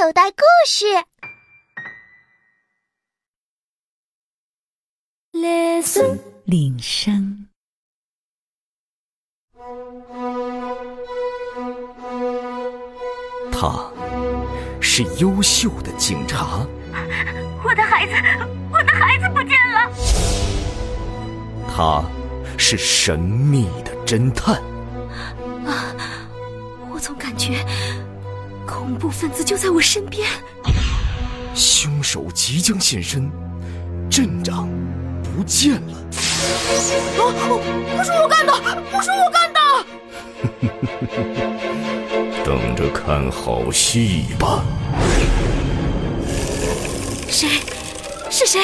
[0.00, 0.86] 口袋故事。
[5.32, 7.48] Listen，铃声。
[13.50, 13.90] 他
[14.80, 16.64] 是优秀的警察。
[17.64, 18.12] 我的孩子，
[18.70, 19.90] 我的孩子不见了。
[21.74, 22.04] 他
[22.56, 24.62] 是神秘的侦探。
[25.66, 25.92] 啊，
[26.88, 27.64] 我总感觉
[28.88, 30.26] 恐怖分子就在我身边。
[31.54, 33.30] 凶手即将现身，
[34.08, 34.66] 镇长
[35.22, 35.92] 不见了。
[35.92, 37.20] 啊，
[37.94, 38.52] 不是我干的，
[38.90, 39.60] 不是我干的。
[42.42, 44.64] 等着看好戏吧。
[47.28, 47.60] 谁？
[48.30, 48.62] 是谁？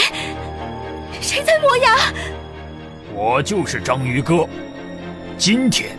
[1.20, 1.96] 谁在磨牙？
[3.12, 4.48] 我就是章鱼哥，
[5.36, 5.98] 今天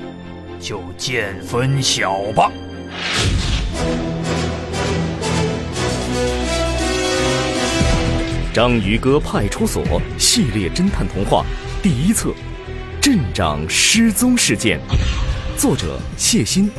[0.59, 2.51] 就见分晓吧。
[8.55, 9.83] 章鱼哥派出所
[10.17, 11.45] 系列侦探童话
[11.83, 12.33] 第一册：
[13.01, 14.79] 镇长失踪事件，
[15.57, 16.71] 作者谢欣，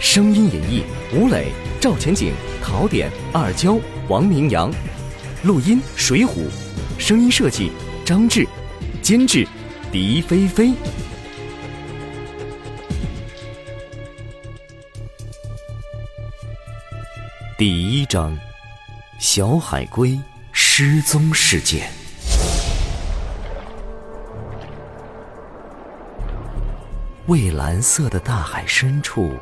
[0.00, 0.82] 声音演绎
[1.14, 4.72] 吴磊、赵前景、陶点、二娇、王明阳，
[5.44, 6.48] 录音水浒，
[6.98, 7.70] 声音设计
[8.04, 8.44] 张志，
[9.00, 9.46] 监制
[9.92, 10.72] 狄菲菲。
[17.56, 18.36] 第一章：
[19.20, 20.18] 小海龟。
[20.76, 21.88] 失踪事件。
[27.28, 29.34] 蔚蓝色的大海深处，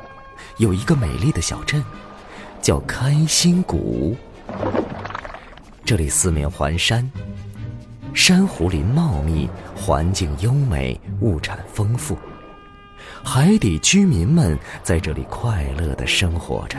[0.58, 1.82] 有一个美丽的小镇，
[2.60, 4.14] 叫开心谷。
[5.86, 7.10] 这里四面环山，
[8.12, 12.14] 珊瑚林茂密，环境优美，物产丰富。
[13.24, 16.76] 海底居民们在这里快乐的生活着。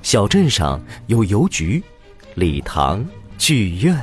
[0.00, 1.84] 小镇上有邮局。
[2.34, 3.04] 礼堂、
[3.36, 3.94] 剧院，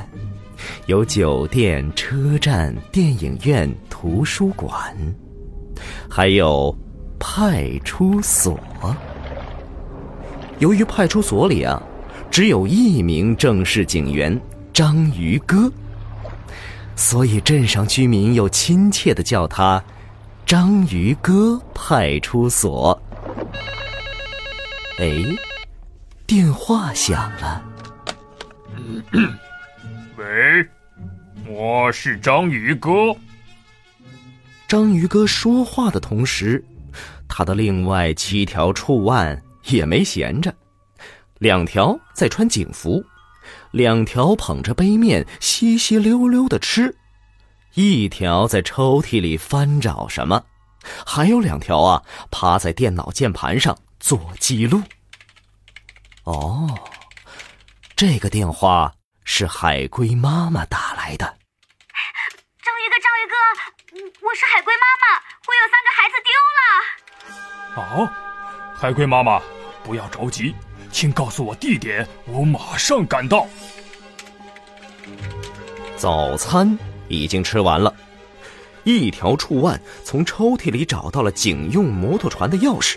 [0.86, 4.96] 有酒店、车站、电影院、图书馆，
[6.08, 6.76] 还有
[7.18, 8.58] 派出所。
[10.60, 11.82] 由于派出所里啊，
[12.30, 14.40] 只有一名正式警员
[14.72, 15.70] 章鱼哥，
[16.94, 19.82] 所以镇上居民又亲切的叫他
[20.46, 23.00] “章鱼哥派出所”。
[25.00, 25.24] 哎，
[26.26, 27.69] 电话响了。
[30.16, 30.68] 喂，
[31.46, 33.14] 我是章鱼哥。
[34.68, 36.64] 章鱼哥说话的同时，
[37.28, 40.54] 他的另外七条触腕也没闲着，
[41.38, 43.04] 两条在穿警服，
[43.72, 46.94] 两条捧着杯面稀稀溜溜的吃，
[47.74, 50.44] 一条在抽屉里翻找什么，
[51.04, 54.82] 还有两条啊趴在电脑键盘上做记录。
[56.24, 56.68] 哦。
[58.00, 58.94] 这个电话
[59.24, 61.36] 是海龟妈妈打来的。
[62.62, 68.00] 章鱼哥，章鱼哥，我是海龟妈妈，我有三个孩子丢了。
[68.00, 68.08] 哦，
[68.74, 69.38] 海龟妈妈，
[69.84, 70.54] 不要着急，
[70.90, 73.46] 请告诉我地点，我马上赶到。
[75.94, 77.94] 早餐已经吃完了，
[78.84, 82.96] 一条触腕从抽屉里找到了警用摩托船的钥匙，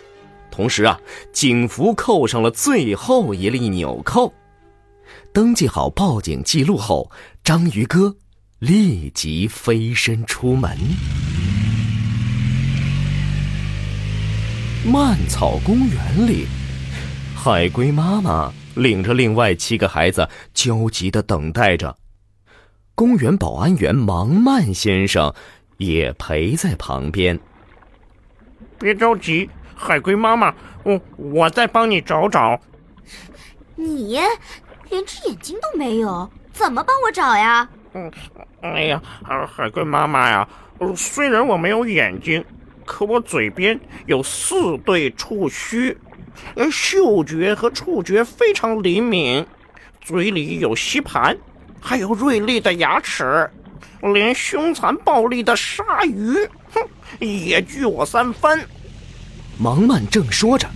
[0.50, 0.98] 同时啊，
[1.34, 4.34] 警服扣上了最后一粒纽扣。
[5.34, 7.10] 登记好报警记录后，
[7.44, 8.16] 章鱼哥
[8.60, 10.78] 立即飞身出门。
[14.86, 16.46] 蔓草公园里，
[17.36, 21.98] 海龟妈妈领着另外七个孩子焦急的等待着。
[22.94, 25.34] 公园保安员芒曼先生
[25.78, 27.40] 也陪在旁边。
[28.78, 32.62] 别着急，海龟妈妈，我我再帮你找找。
[33.76, 34.20] 你。
[34.90, 37.68] 连只眼睛都没有，怎么帮我找呀？
[37.94, 38.12] 嗯，
[38.62, 39.02] 哎呀，
[39.56, 40.48] 海龟妈妈呀，
[40.96, 42.44] 虽然我没有眼睛，
[42.86, 45.96] 可我嘴边有四对触须，
[46.72, 49.46] 嗅觉和触觉非常灵敏，
[50.02, 51.38] 嘴里有吸盘，
[51.80, 53.50] 还有锐利的牙齿，
[54.02, 56.36] 连凶残暴力的鲨鱼，
[56.74, 56.82] 哼，
[57.20, 58.60] 也惧我三分。
[59.60, 60.68] 芒曼正说着，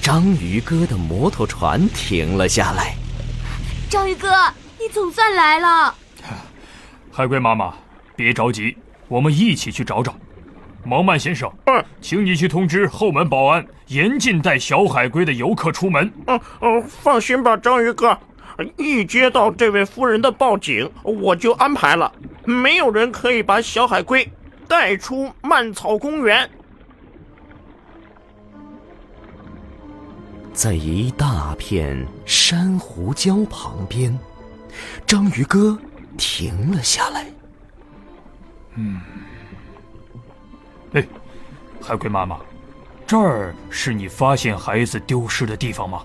[0.00, 2.96] 章鱼哥的摩托船停了下来。
[3.92, 4.26] 章鱼哥，
[4.80, 5.94] 你总算来了！
[7.12, 7.74] 海龟妈妈，
[8.16, 8.74] 别着急，
[9.06, 10.14] 我们一起去找找。
[10.82, 16.10] 毛曼先生，嗯，请你去通知后门保安，严禁带小海龟的游客出门。
[16.26, 18.18] 嗯嗯，放心吧，章鱼哥，
[18.78, 22.10] 一接到这位夫人的报警，我就安排了，
[22.46, 24.26] 没有人可以把小海龟
[24.66, 26.48] 带出蔓草公园。
[30.52, 34.16] 在一大片珊瑚礁旁边，
[35.06, 35.78] 章鱼哥
[36.18, 37.26] 停了下来。
[38.74, 39.00] 嗯，
[40.92, 41.06] 哎，
[41.80, 42.38] 海龟妈妈，
[43.06, 46.02] 这儿是你发现孩子丢失的地方吗？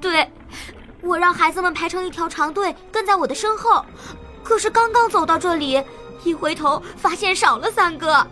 [0.00, 0.30] 对，
[1.00, 3.84] 我让孩子们排成一条长队，跟在我的身后。
[4.44, 5.82] 可是刚刚走到这里，
[6.24, 8.24] 一回头发现少了三个，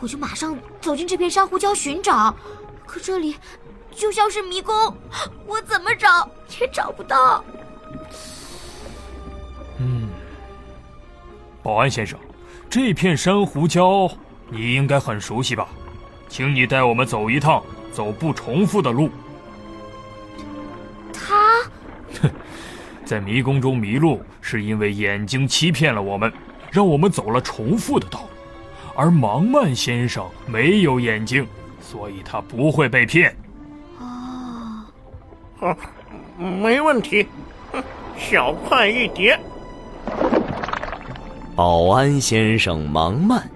[0.00, 2.34] 我就马上走进这片珊瑚礁寻找。
[2.86, 3.36] 可这里
[3.96, 4.74] 就像是迷宫，
[5.46, 6.28] 我怎么找
[6.60, 7.44] 也找不到。
[9.78, 10.08] 嗯，
[11.62, 12.18] 保安先生，
[12.68, 14.12] 这片珊瑚礁
[14.48, 15.68] 你应该很熟悉吧？
[16.28, 17.62] 请你带我们走一趟
[17.92, 19.08] 走不重复的路。
[21.12, 21.62] 他，
[22.20, 22.30] 哼，
[23.04, 26.32] 在迷宫中迷路是因为眼睛欺骗了我们，
[26.70, 28.28] 让我们走了重复的道路。
[28.96, 31.46] 而盲曼先生没有眼睛，
[31.80, 33.36] 所以他不会被骗。
[36.38, 37.26] 没问题，
[38.18, 39.38] 小快一碟。
[41.56, 43.48] 保安先生忙慢，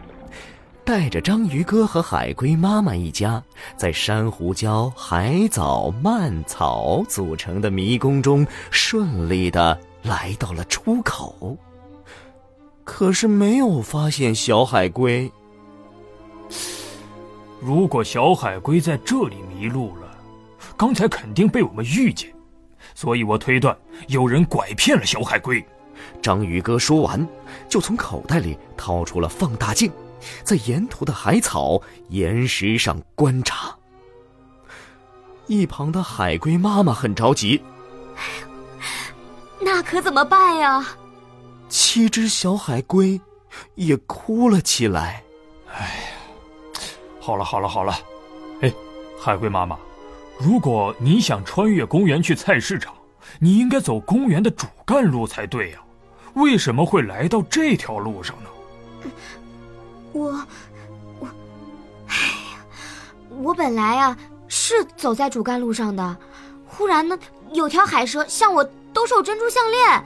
[0.85, 3.43] 带着章鱼哥和海龟妈妈一家，
[3.77, 11.57] 在珊瑚礁、海藻、蔓草组成的迷宫中顺利的来到了出口。
[12.85, 15.31] 可是没有发现小海龟。
[17.61, 20.08] 如果小海龟在这里迷路了，
[20.79, 22.33] 刚才肯定被我们遇见，
[22.95, 23.77] 所以我推断
[24.07, 25.63] 有人拐骗了小海龟。
[26.23, 27.27] 章鱼哥说完，
[27.69, 29.91] 就从口袋里掏出了放大镜，
[30.45, 33.77] 在沿途的海草、岩石上观察。
[35.49, 37.61] 一旁的海龟妈妈很着急，
[39.61, 40.87] 那可怎么办呀？
[41.69, 43.21] 七只小海龟
[43.75, 45.25] 也哭了起来。
[45.75, 46.81] 哎呀，
[47.19, 47.99] 好了好了好了，
[48.61, 48.73] 哎，
[49.21, 49.77] 海龟妈妈，
[50.39, 52.95] 如果你想穿越公园去菜市场，
[53.41, 55.79] 你应该走公园的主干路才对呀。
[56.35, 59.11] 为什么会来到这条路上呢？
[60.13, 60.31] 我，
[61.19, 61.29] 我，
[62.07, 62.15] 哎
[62.55, 62.65] 呀，
[63.41, 66.17] 我本来啊是走在主干路上的，
[66.67, 67.19] 忽然呢
[67.53, 68.63] 有条海蛇向我
[68.93, 70.05] 兜售珍珠项链，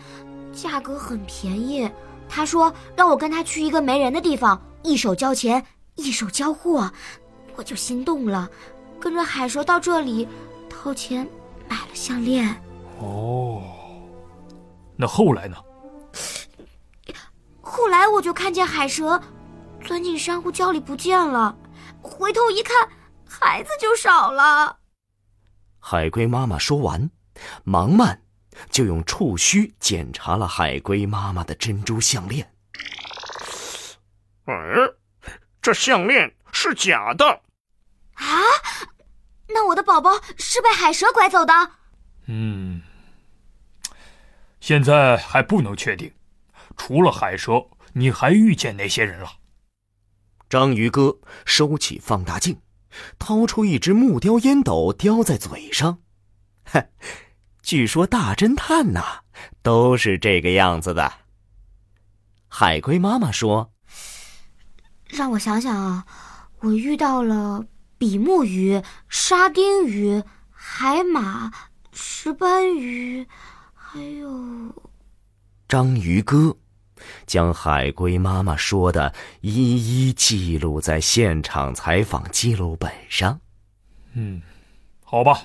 [0.54, 1.90] 价格很便宜。
[2.28, 5.62] 他说让我跟他去一个没人的地方，一手交钱，
[5.96, 6.90] 一手交货，
[7.54, 8.48] 我就心动了，
[9.02, 10.28] 跟着海蛇到这里，
[10.70, 11.28] 掏钱
[11.68, 12.48] 买了项链。
[13.00, 13.60] 哦，
[14.96, 15.56] 那后来呢？
[17.60, 19.20] 后来我就看见海蛇
[19.80, 21.58] 钻进珊瑚礁里不见了，
[22.00, 22.88] 回头一看，
[23.28, 24.78] 孩子就少了。
[25.80, 27.10] 海龟妈妈说完，
[27.64, 28.22] 忙慢
[28.70, 32.54] 就用触须检查了海龟妈妈的珍珠项链。
[34.44, 34.54] 哎，
[35.60, 37.26] 这项链是假的
[38.14, 38.38] 啊！
[39.54, 41.52] 那我的宝宝是被海蛇拐走的？
[42.26, 42.82] 嗯，
[44.60, 46.12] 现在还不能确定。
[46.76, 49.28] 除了海蛇，你还遇见哪些人了？
[50.48, 52.60] 章鱼哥收起放大镜，
[53.18, 55.98] 掏出一只木雕烟斗，叼在嘴上。
[56.64, 56.88] 哼，
[57.62, 59.20] 据说大侦探呐，
[59.62, 61.12] 都是这个样子的。
[62.48, 63.72] 海龟妈妈说
[65.08, 66.06] ：“让我想想啊，
[66.60, 67.64] 我遇到了
[68.02, 71.52] 比目鱼、沙丁鱼、海马、
[71.92, 73.24] 石斑鱼，
[73.72, 74.74] 还有
[75.68, 76.56] 章鱼哥。”
[77.28, 83.38] 将海龟妈妈说的一一记录在现场采访记录本上。
[84.14, 84.42] 嗯，
[85.04, 85.42] 好吧，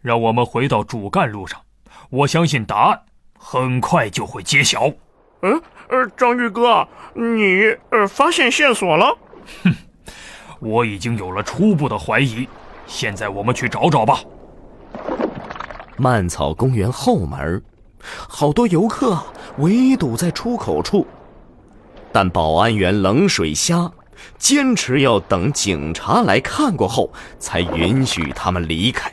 [0.00, 1.60] 让我们回到主干路上。
[2.08, 3.02] 我相信答案
[3.38, 4.90] 很快就会揭晓。
[5.42, 9.18] 嗯，呃，章鱼哥，你呃发现线索了？
[9.64, 9.74] 哼，
[10.60, 12.48] 我已经有了初步的怀疑。
[12.86, 14.20] 现在我们去找找吧。
[15.96, 17.62] 蔓草公园后门，
[18.28, 19.18] 好多游客。
[19.58, 21.06] 围堵在出口处，
[22.12, 23.90] 但保安员冷水虾
[24.38, 29.12] 坚持要等警察来看过后，才允许他们离开。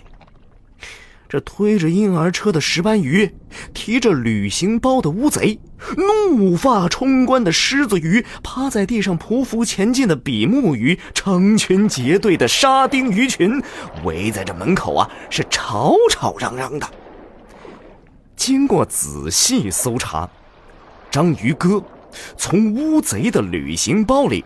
[1.30, 3.36] 这推着婴儿车的石斑鱼，
[3.74, 5.60] 提着旅行包的乌贼，
[5.98, 13.62] 怒发冲冠的狮子鱼，趴在地上匍匐前进的比目鱼，成群结队的沙丁鱼群，
[14.04, 16.90] 围在这门口啊，是吵吵嚷嚷的。
[18.38, 20.30] 经过仔细搜查，
[21.12, 21.84] 章鱼哥
[22.38, 24.46] 从乌贼的旅行包里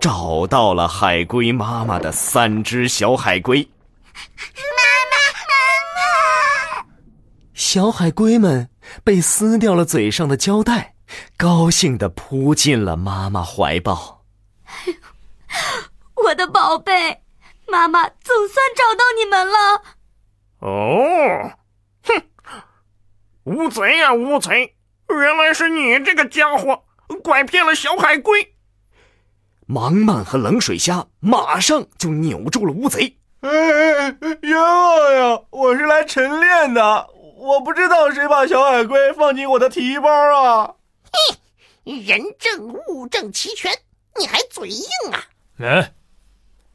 [0.00, 3.68] 找到了海龟妈妈的三只小海龟。
[4.14, 5.16] 妈妈，
[5.48, 5.52] 妈
[6.78, 6.86] 妈！
[7.62, 8.68] 小海龟们
[9.04, 10.96] 被撕掉了嘴上的胶带，
[11.36, 14.24] 高兴地扑进了妈妈怀抱。
[16.24, 17.22] 我的宝贝，
[17.68, 19.82] 妈妈总算找到你们了。
[20.58, 21.52] 哦，
[22.02, 22.22] 哼，
[23.44, 24.74] 乌贼呀乌贼，
[25.08, 26.82] 原来是你这个家伙
[27.22, 28.54] 拐骗了小海龟。
[29.66, 33.18] 芒蔓和冷水虾马上就扭住了乌贼。
[33.42, 34.38] 哎哎哎！
[34.42, 35.40] 冤枉呀！
[35.50, 37.08] 我是来晨练的，
[37.42, 40.74] 我不知道谁把小海龟放进我的提包啊！
[41.84, 43.68] 嘿，人证物证齐全，
[44.16, 45.24] 你还嘴硬啊？
[45.58, 45.92] 哎，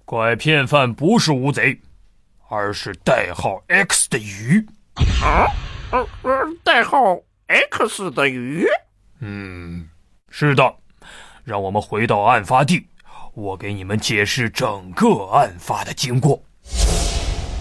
[0.04, 1.80] 拐骗犯不是乌贼，
[2.50, 4.68] 而是代号 X 的鱼。
[5.24, 5.48] 啊？
[5.94, 8.68] 呃呃，代号 X 的鱼？
[9.22, 9.88] 嗯，
[10.30, 10.76] 是的。
[11.46, 12.86] 让我们回到案发地，
[13.36, 16.44] 我给你们解释整个案发的经过。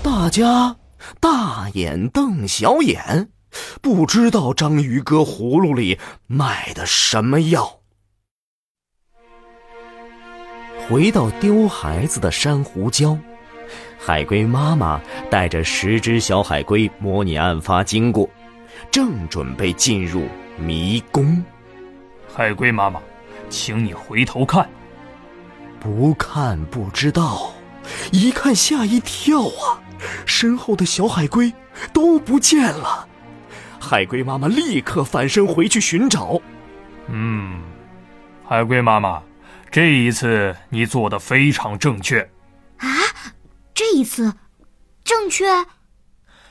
[0.03, 0.75] 大家
[1.21, 3.29] 大眼瞪小眼，
[3.81, 7.81] 不知道章鱼哥葫芦里卖的什么药。
[10.89, 13.19] 回到丢孩子的珊瑚礁，
[13.99, 18.29] 海龟妈妈带着十只小海龟模拟案发经过，
[18.91, 21.43] 正准备进入迷宫。
[22.33, 23.01] 海龟妈妈，
[23.49, 24.69] 请你回头看。
[25.81, 27.53] 不看不知道。
[28.11, 29.79] 一看吓一跳啊！
[30.27, 31.53] 身后的小海龟
[31.93, 33.09] 都不见了。
[33.81, 36.41] 海龟妈妈立刻返身回去寻找。
[37.09, 37.61] 嗯，
[38.45, 39.23] 海龟妈妈，
[39.71, 42.21] 这一次你做的非常正确。
[42.79, 42.89] 啊，
[43.75, 44.35] 这一次
[45.05, 45.45] 正确？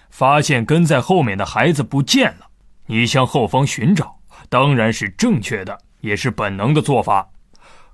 [0.10, 2.48] 发现跟在后面的孩子不见了，
[2.86, 7.30] 你向后方寻找，当然是正确的，也是本能的做法。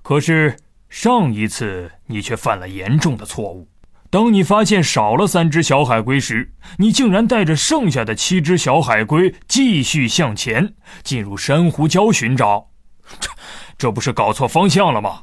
[0.02, 0.56] 可是。
[0.92, 3.66] 上一次你却犯了严重的错误。
[4.12, 12.68] 当你发现少了三只小海龟时，你竟然带着剩下的七只小海龟继续向前，进入珊瑚礁寻找。
[13.18, 13.30] 这，
[13.78, 15.22] 这不是搞错方向了吗？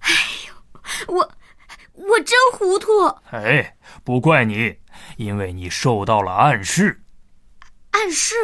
[0.00, 0.10] 哎
[0.46, 1.20] 呦，我，
[1.94, 2.86] 我真糊涂。
[3.30, 4.74] 哎，不怪你，
[5.16, 7.02] 因为你受到了暗示。
[7.92, 8.34] 暗示？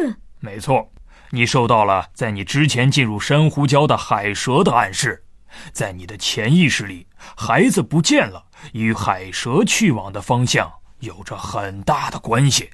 [0.41, 0.91] 没错，
[1.33, 5.27] 你受到了在你之前进入珊瑚礁的海蛇的暗示。
[5.73, 7.07] 在你的潜意识里，
[7.37, 12.71] 孩子不见了，与海蛇去往的方向有着很大的关系。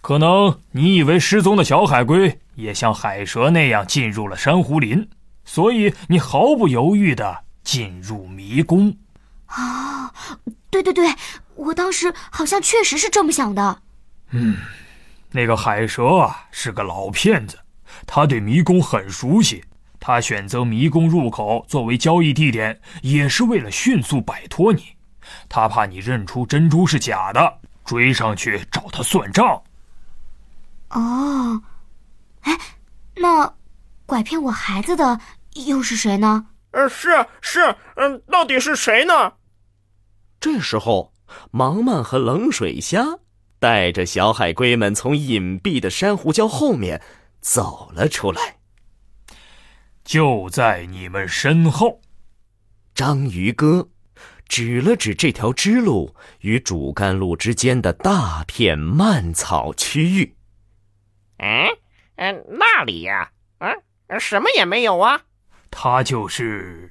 [0.00, 5.08] 可能你以为失踪的小海龟也像海蛇那样进入了珊瑚林，
[5.44, 8.96] 所以你毫不犹豫地进入迷宫。
[9.48, 10.10] 哦，
[10.70, 11.14] 对对对，
[11.54, 13.82] 我当时好像确实是这么想的。
[14.30, 14.56] 嗯，
[15.30, 17.58] 那个海蛇啊是个老骗子，
[18.06, 19.64] 他对迷宫很熟悉。
[19.98, 24.95] 他选择迷宫入口作为交易地点，也是为了迅速摆脱你。
[25.48, 29.62] 他怕你认出珍珠是假的，追上去找他算账。
[30.90, 31.62] 哦，
[32.42, 32.58] 哎，
[33.14, 33.52] 那
[34.06, 35.18] 拐骗我孩子的
[35.66, 36.46] 又是谁呢？
[36.70, 39.32] 呃，是是，嗯，到底是谁呢？
[40.38, 41.12] 这时候，
[41.50, 43.04] 芒芒和冷水虾
[43.58, 47.00] 带着小海龟们从隐蔽的珊瑚礁后面
[47.40, 48.56] 走了出来。
[50.04, 52.00] 就在你们身后，
[52.94, 53.88] 章鱼哥
[54.48, 60.34] 指了指这条支路与主干路之间的大片蔓草区域。
[61.38, 61.68] 嗯
[62.16, 65.20] 嗯，那里呀，嗯，什么也没有啊。
[65.70, 66.90] 他就是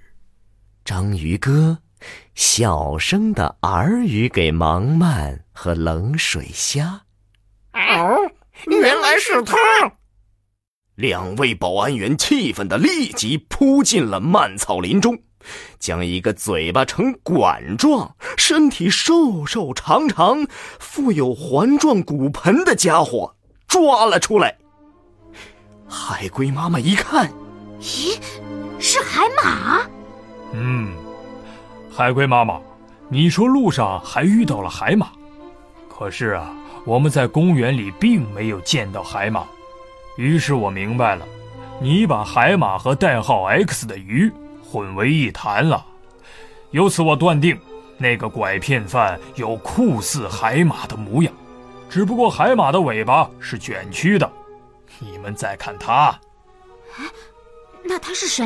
[0.83, 1.79] 章鱼哥，
[2.35, 7.01] 小声的耳语给芒蔓和冷水虾。
[7.73, 8.31] 哦，
[8.67, 9.55] 原来是他。
[10.95, 15.17] 两位保安员气愤的立即扑进了蔓草林中，
[15.79, 20.45] 将一个嘴巴呈管状、身体瘦瘦长长、
[20.79, 23.35] 富有环状骨盆的家伙
[23.67, 24.57] 抓了出来。
[25.87, 27.31] 海龟妈妈一看，
[27.79, 28.17] 咦，
[28.79, 29.81] 是海马？
[30.53, 30.93] 嗯，
[31.91, 32.59] 海龟妈妈，
[33.09, 35.11] 你说路上还遇到了海马，
[35.89, 36.53] 可是啊，
[36.85, 39.45] 我们在公园里并没有见到海马。
[40.17, 41.25] 于是我明白了，
[41.81, 44.31] 你把海马和代号 X 的鱼
[44.75, 45.85] 混为一谈了。
[46.71, 47.57] 由此我断定，
[47.97, 51.33] 那个拐骗犯有酷似海马的模样，
[51.89, 54.29] 只不过海马的尾巴是卷曲的。
[54.99, 56.13] 你们再看他，
[57.85, 58.45] 那他是谁？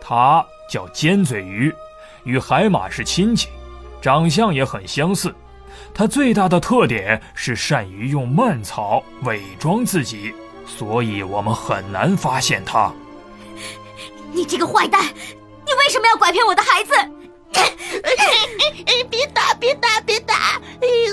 [0.00, 1.70] 他叫尖嘴鱼，
[2.24, 3.50] 与海马是亲戚，
[4.00, 5.34] 长相也很相似。
[5.92, 10.34] 他最大的特点是善于用蔓草伪装自己。
[10.66, 12.90] 所以我们很难发现他。
[14.32, 16.92] 你这个坏蛋，你为什么要拐骗我的孩子？
[19.10, 20.60] 别打，别打，别打！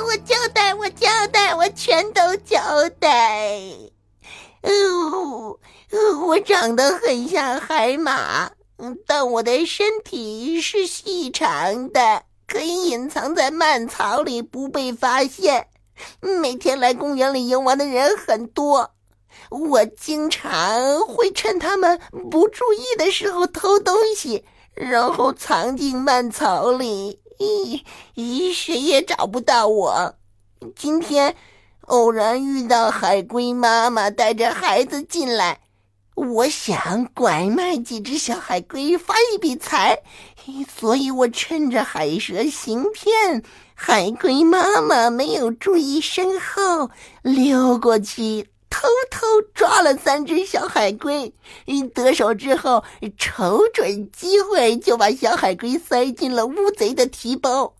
[0.05, 2.59] 我交代，我交代，我全都交
[2.99, 3.59] 代。
[4.61, 5.57] 哦，
[6.25, 8.51] 我长得很像海马，
[9.05, 15.67] 但我的身体是细长的，可以隐藏在蔓草里不被发现。
[16.19, 18.91] 每天来公园里游玩的人很多，
[19.53, 21.99] 我经常会趁他们
[22.31, 24.43] 不注意的时候偷东西，
[24.73, 27.79] 然后藏进蔓草里，咦
[28.15, 30.15] 咦，谁也找不到我。
[30.75, 31.35] 今天
[31.81, 35.59] 偶然遇到海龟妈妈带着孩子进来，
[36.15, 40.01] 我想拐卖几只小海龟发一笔财，
[40.75, 43.43] 所以我趁着海蛇行骗。
[43.75, 46.89] 海龟妈妈没有注意身后，
[47.21, 51.31] 溜过去，偷偷抓了三只小海龟。
[51.93, 52.83] 得手之后，
[53.19, 57.75] 瞅准机会就把小海龟塞进了乌贼的提包。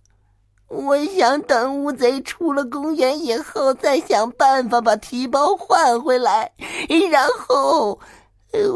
[0.67, 6.51] 我想等乌贼出了公园以后，再想办法把提包换回来，
[7.11, 7.99] 然后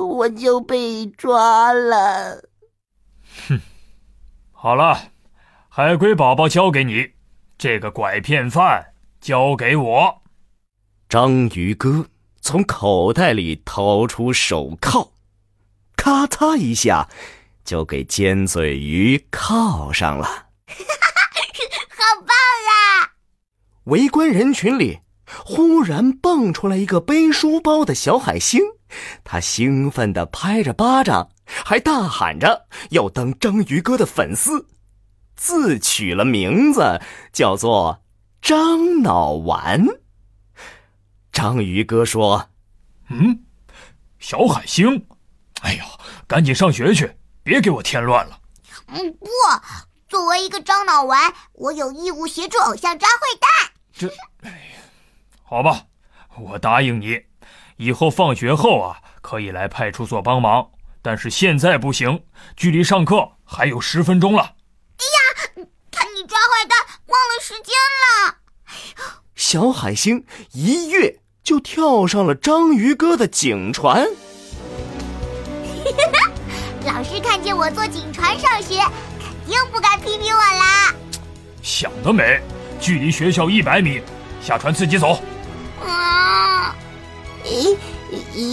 [0.07, 2.41] 我就被抓了。
[3.47, 3.61] 哼，
[4.51, 4.97] 好了。
[5.69, 7.11] 海龟宝宝交给你，
[7.59, 10.21] 这个拐骗犯交给我。
[11.09, 12.05] 章鱼哥
[12.41, 15.09] 从口袋里掏出手铐，
[15.95, 17.07] 咔嚓一下，
[17.63, 20.25] 就给尖嘴鱼铐上了。
[20.67, 23.15] 好棒啊！
[23.85, 24.99] 围观人群里，
[25.45, 28.59] 忽然蹦出来一个背书包的小海星，
[29.23, 34.67] 他兴奋地拍着巴掌，还大喊着要当章鱼哥的粉丝。
[35.37, 36.99] 自取了名字，
[37.31, 38.01] 叫做
[38.41, 39.87] 张脑丸。
[41.37, 42.49] 章鱼哥说
[43.11, 43.45] ：“嗯，
[44.17, 45.05] 小海星，
[45.61, 45.83] 哎呦，
[46.25, 48.39] 赶紧上学去，别给我添乱了。
[48.89, 49.27] ”“嗯，不，
[50.09, 53.71] 作为一个樟脑丸，我有义务协助偶像抓坏蛋。
[53.93, 54.07] ”“这，
[54.41, 54.81] 哎呀，
[55.43, 55.83] 好吧，
[56.39, 57.21] 我答应你，
[57.75, 60.67] 以后放学后啊，可以来派出所帮忙，
[61.03, 62.25] 但是现在不行，
[62.55, 64.41] 距离上课还有十分钟了。”
[64.97, 67.75] 哎呀，看你抓坏蛋忘了时间
[68.25, 68.37] 了，
[69.35, 74.05] 小海星一跃就跳上了章鱼哥的警船。
[76.85, 78.81] 老师看见我坐警船上学，
[79.17, 80.93] 肯定不敢批评我啦。
[81.61, 82.41] 想得美！
[82.81, 84.01] 距离学校一百米，
[84.43, 85.21] 下船自己走。
[85.81, 86.75] 啊，
[87.45, 87.77] 咦，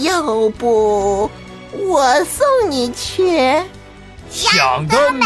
[0.03, 1.29] 要不
[1.73, 3.61] 我送你去？
[4.31, 5.25] 想得美！